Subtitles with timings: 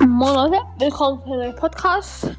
[0.00, 2.30] Moin Leute, willkommen zu einem Podcast.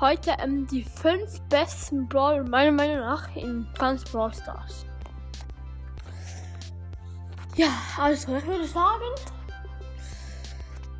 [0.00, 4.84] Heute ähm, die fünf besten Brawler meiner Meinung nach in ganz Brawl Stars.
[7.54, 7.68] Ja,
[7.98, 9.04] also ich würde sagen,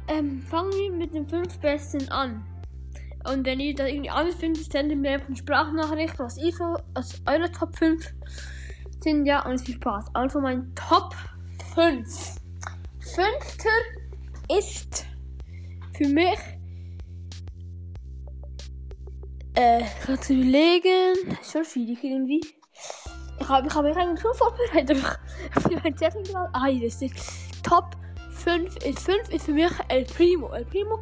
[0.09, 2.45] ähm, fangen wir mit den fünf besten an.
[3.25, 6.77] Und wenn ihr das irgendwie anders findet, sendet mir einfach eine Sprachnachricht, was ihr so
[6.95, 8.14] als eure Top 5
[9.01, 9.27] sind.
[9.27, 10.07] Ja, und viel Spaß.
[10.14, 11.14] Also mein Top
[11.75, 12.37] 5.
[13.01, 15.07] Fünfter ist
[16.02, 16.38] für mich
[19.54, 21.36] äh, kann zu überlegen.
[21.40, 22.40] Ist schon schwierig irgendwie.
[23.38, 24.98] Ich habe ich hab mich eigentlich schon vorbereitet.
[25.56, 26.50] Ich gemacht.
[26.52, 27.12] Ah, hier ist die
[27.62, 27.96] Top
[28.30, 28.75] 5.
[28.82, 30.52] 5 ist für mich El Primo.
[30.52, 30.98] El Primo,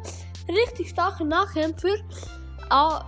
[0.47, 1.95] richtig starker Nachkämpfer.
[2.69, 3.05] Ah,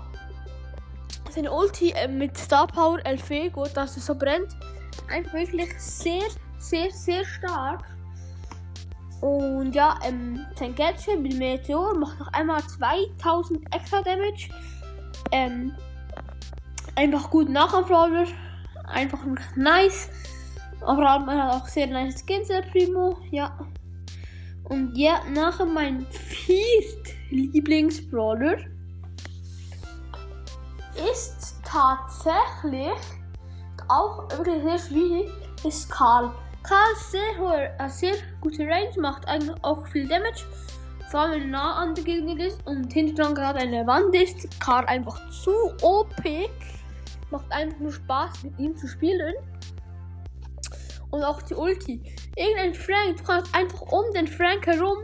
[1.30, 4.56] seine Ulti äh, mit Star Power El Fego, dass es so brennt.
[5.10, 6.24] Einfach wirklich sehr,
[6.60, 7.84] sehr, sehr stark.
[9.24, 14.50] Und ja, ähm, sein Gadget mit Meteor macht noch einmal 2000 extra Damage.
[15.32, 15.74] Ähm,
[16.98, 18.28] einfach gut Nachkampfroller.
[18.86, 19.20] Einfach
[19.56, 20.10] nice.
[20.82, 23.18] Aber er hat auch sehr nice Skins, der Primo.
[23.32, 23.58] Ja.
[24.66, 28.58] Und ja, nachher mein viert Lieblingsbrawler
[31.14, 32.92] ist tatsächlich
[33.88, 35.32] auch wirklich sehr schwierig,
[35.64, 36.34] ist Karl.
[36.64, 40.46] Karl sehr hohe, äh, sehr gute Range, macht eigentlich auch viel Damage.
[41.12, 44.60] Vor allem wenn nah an der Gegner ist und hinter dran gerade eine Wand ist.
[44.60, 46.50] Karl einfach zu OP.
[47.30, 49.36] Macht einfach nur Spaß mit ihm zu spielen.
[51.12, 52.02] Und auch die Ulti.
[52.36, 54.98] Irgendein Frank, du kannst einfach um den Frank herum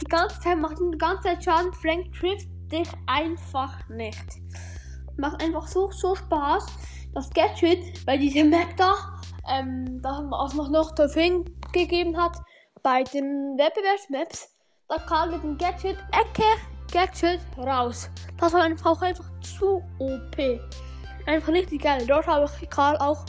[0.00, 1.72] die ganze Zeit, macht die ganze Zeit Schaden.
[1.72, 4.26] Frank trifft dich einfach nicht.
[5.16, 6.66] Macht einfach so, so Spaß.
[7.14, 8.94] Das Gadget bei dieser Map da,
[9.48, 12.36] ähm, da was man noch dafür gegeben hat,
[12.82, 14.54] bei den Wettbewerbsmaps,
[14.88, 16.44] da kam mit dem Gadget Ecke
[16.92, 18.10] Gadget raus.
[18.38, 20.60] Das war einfach, einfach zu OP.
[21.26, 22.04] Einfach richtig geil.
[22.06, 23.24] Dort habe ich Karl auch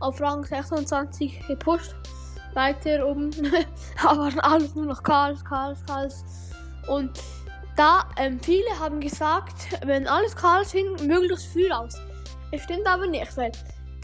[0.00, 1.94] auf Rang 26 gepusht.
[2.54, 3.30] Weiter oben.
[4.04, 6.08] Aber alles nur noch Karl, Karl, Karl.
[6.88, 7.12] Und
[7.76, 11.94] da, ähm, viele haben gesagt, wenn alles Karl sind, möglichst viel aus.
[12.50, 13.50] Es stimmt aber nicht, weil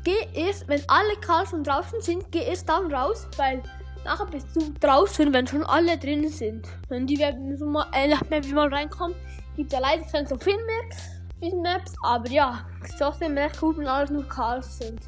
[0.04, 3.62] geh erst, wenn alle Karl schon draußen sind, geh erst dann raus, weil
[4.04, 6.66] nachher bist du draußen, wenn schon alle drin sind.
[6.88, 7.16] Wenn die
[7.56, 9.16] so mal, äh, Map mal reinkommen,
[9.56, 10.96] gibt ja leider kein so viel mehr
[11.42, 12.66] diesen Maps, aber ja,
[12.98, 15.00] trotzdem recht gut, wenn alles nur Karls sind.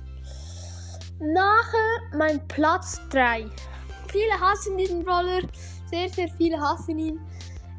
[1.21, 3.47] Nachher mein Platz 3.
[4.09, 5.41] Viele hassen diesen Brawler,
[5.91, 7.21] sehr, sehr viele hassen ihn.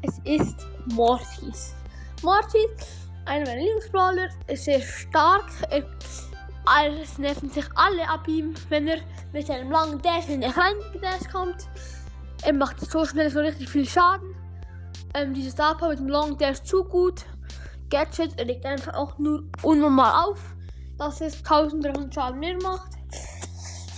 [0.02, 1.74] Es ist Mortis.
[2.22, 2.70] Mortis,
[3.24, 5.50] einer meiner Lieblingsbrawler, ist sehr stark.
[5.70, 5.84] Er,
[6.66, 8.98] alles nerven sich alle ab ihm, wenn er
[9.32, 11.68] mit seinem langen Dash in den reingedasht kommt.
[12.42, 14.34] Er macht so schnell so richtig viel Schaden.
[15.14, 17.24] Ähm, diese Star mit dem Long Dash zu gut.
[17.90, 20.40] Gadget, legt einfach auch nur unnormal auf,
[20.98, 22.92] dass es 1300 Schaden mehr macht.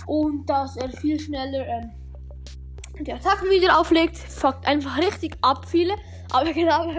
[0.05, 1.91] Und dass er viel schneller ähm,
[2.99, 4.17] die Attacken wieder auflegt.
[4.17, 5.95] Fuckt einfach richtig ab viele.
[6.31, 6.93] Aber genau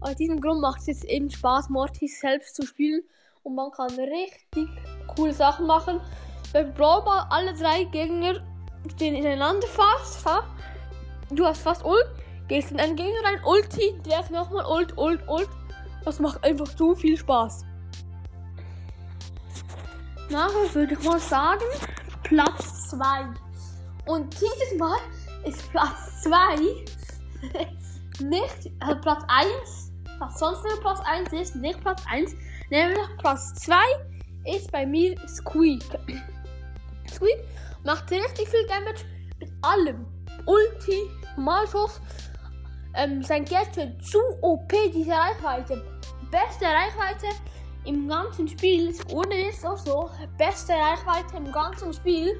[0.00, 3.02] aus diesem Grund macht es jetzt eben Spaß, Mortis selbst zu spielen.
[3.46, 4.68] Und man kann richtig
[5.14, 6.00] coole Sachen machen.
[6.52, 8.40] Bei Brawl alle drei Gegner
[8.96, 10.26] stehen ineinander fast.
[11.30, 12.08] Du hast fast Ult,
[12.48, 15.48] gehst in einen Gegner rein, Ulti, direkt nochmal Ult, Ult, Ult.
[16.04, 17.64] Das macht einfach zu viel Spaß.
[20.28, 21.62] Nachher würde ich mal sagen,
[22.24, 23.26] Platz 2.
[24.06, 24.98] Und dieses Mal
[25.44, 26.56] ist Platz 2
[28.24, 32.34] nicht äh, Platz 1, was sonst immer Platz 1 ist, nicht Platz 1,
[32.70, 33.76] nämlich Platz 2
[34.44, 35.84] ist bei mir Squeak.
[37.12, 37.44] Squeak
[37.84, 39.04] macht richtig viel Damage
[39.40, 40.06] mit allem.
[40.46, 42.00] Ulti, Malschuss,
[42.94, 45.82] ähm, sein Gadget zu OP, diese Reichweite.
[46.30, 47.26] Beste Reichweite
[47.84, 48.94] im ganzen Spiel.
[49.12, 50.10] Ohne ist auch so.
[50.38, 52.38] Beste Reichweite im ganzen Spiel.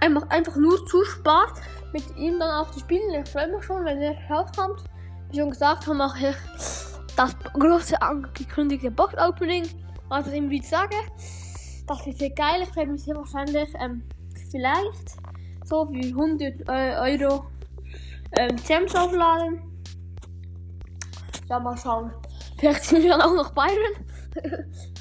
[0.00, 1.52] Einfach, einfach nur zu Spaß
[1.92, 3.22] mit ihm dann auch zu spielen.
[3.22, 4.84] Ich freue mich schon, wenn er rauskommt.
[5.30, 6.79] Wie schon gesagt mache ich
[7.20, 9.68] das große angekündigte Box-Opening.
[10.08, 10.96] Was ich ihm wieder sage.
[11.86, 12.62] Das ist sehr geil.
[12.62, 14.02] Ich werde mich sehr wahrscheinlich ähm,
[14.50, 15.18] vielleicht
[15.64, 17.44] so wie 100 äh, Euro
[18.38, 19.60] ähm, Gems aufladen.
[21.48, 22.10] Ja, mal schauen.
[22.58, 23.54] Vielleicht sind wir dann auch noch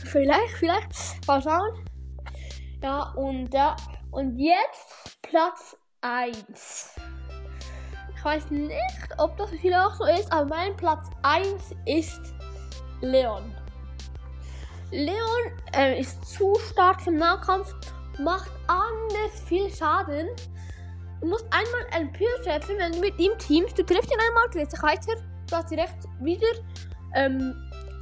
[0.04, 1.28] vielleicht, vielleicht.
[1.28, 1.86] Mal schauen.
[2.84, 3.76] Ja, und ja.
[4.12, 6.99] Und jetzt Platz 1.
[8.20, 8.74] Ich weiß nicht,
[9.18, 11.48] ob das vielleicht auch so ist, aber mein Platz 1
[11.86, 12.20] ist
[13.00, 13.56] Leon.
[14.92, 15.16] Leon
[15.74, 17.74] äh, ist zu stark im Nahkampf,
[18.20, 20.28] macht anders viel Schaden.
[21.22, 23.80] du musst einmal einen Pyro treffen, wenn du mit ihm teamst.
[23.80, 25.14] Du triffst ihn einmal, drehst dich weiter,
[25.50, 26.46] du hast direkt wieder
[27.16, 27.56] ähm,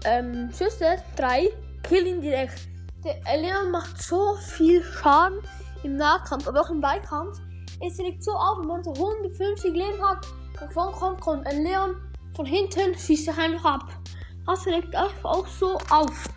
[0.03, 1.47] ähm, Schüsse, drei,
[1.83, 2.57] kill ihn direkt.
[3.05, 5.37] Der Leon macht so viel Schaden
[5.83, 7.39] im Nahkampf, aber auch im Beikampf.
[7.79, 10.25] Es regt so auf, wenn man so 150 Leben hat,
[10.59, 11.95] davon kommt, kommt ein Leon
[12.35, 13.89] von hinten, schießt sich einfach ab.
[14.45, 16.29] Das regt einfach auch so auf.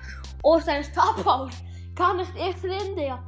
[0.42, 1.50] Oh, sein Stabpower.
[1.94, 3.22] Kann nicht erst reden, der.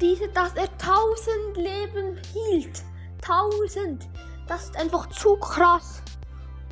[0.00, 2.82] Diese, dass er 1000 Leben hielt.
[3.22, 4.08] 1000.
[4.48, 6.02] Das ist einfach zu krass.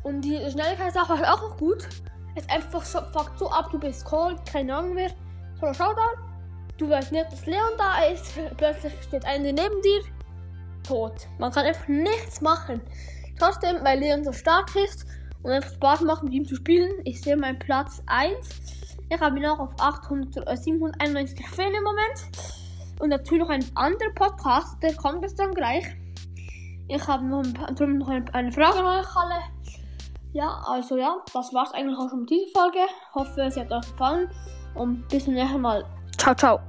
[0.03, 1.87] Und die Schnelligkeitssache ist auch noch gut.
[2.35, 5.11] Es einfach so, fuckt so ab, du bist cold, keine Ahnung mehr.
[5.59, 6.07] So, schau da.
[6.77, 8.33] Du weißt nicht, dass Leon da ist.
[8.57, 10.01] Plötzlich steht einer neben dir.
[10.89, 11.27] Tot.
[11.37, 12.81] Man kann einfach nichts machen.
[13.37, 15.05] Trotzdem, weil Leon so stark ist
[15.43, 18.35] und einfach Spaß macht, mit ihm zu spielen, ich sehe meinen Platz 1.
[19.07, 22.99] Ich habe ihn auch auf 800, äh, 791 Trophäen im Moment.
[22.99, 25.85] Und natürlich noch ein anderer Podcast, der kommt jetzt dann gleich.
[26.87, 29.41] Ich habe noch, ein, noch eine Frage an euch alle.
[30.33, 32.79] Ja, also ja, das war's eigentlich auch schon mit dieser Folge.
[33.13, 34.29] Hoffe, es hat euch gefallen.
[34.73, 35.85] Und bis zum nächsten Mal.
[36.17, 36.59] Ciao, ciao.